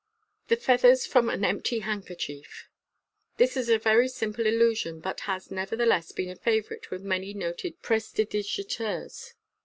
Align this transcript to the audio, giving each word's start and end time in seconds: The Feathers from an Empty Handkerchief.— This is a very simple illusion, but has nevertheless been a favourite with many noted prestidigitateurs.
The 0.47 0.55
Feathers 0.55 1.05
from 1.05 1.29
an 1.29 1.45
Empty 1.45 1.81
Handkerchief.— 1.81 2.67
This 3.37 3.55
is 3.55 3.69
a 3.69 3.77
very 3.77 4.07
simple 4.07 4.47
illusion, 4.47 4.99
but 4.99 5.19
has 5.29 5.51
nevertheless 5.51 6.11
been 6.11 6.31
a 6.31 6.35
favourite 6.35 6.89
with 6.89 7.03
many 7.03 7.35
noted 7.35 7.79
prestidigitateurs. 7.83 9.35